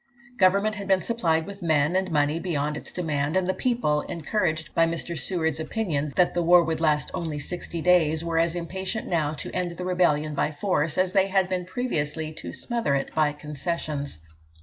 Government 0.37 0.73
had 0.77 0.87
been 0.87 1.01
supplied 1.03 1.45
with 1.45 1.61
men 1.61 1.95
and 1.95 2.09
money 2.09 2.39
beyond 2.39 2.75
its 2.75 2.91
demands, 2.91 3.37
and 3.37 3.45
the 3.45 3.53
people, 3.53 4.01
encouraged 4.01 4.73
by 4.73 4.87
Mr. 4.87 5.15
Seward's 5.15 5.59
opinion 5.59 6.11
that 6.15 6.33
the 6.33 6.41
war 6.41 6.63
would 6.63 6.81
last 6.81 7.11
only 7.13 7.37
sixty 7.37 7.83
days, 7.83 8.25
were 8.25 8.39
as 8.39 8.55
impatient 8.55 9.05
now 9.07 9.33
to 9.33 9.51
end 9.53 9.77
the 9.77 9.85
rebellion 9.85 10.33
by 10.33 10.51
force 10.51 10.97
as 10.97 11.11
they 11.11 11.27
had 11.27 11.49
been 11.49 11.65
previously 11.65 12.33
to 12.33 12.51
smother 12.51 12.95
it 12.95 13.13
by 13.13 13.31
concessions. 13.31 14.17